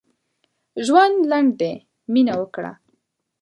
[0.85, 1.73] ژوند لنډ دی؛
[2.13, 2.71] مينه وکړه.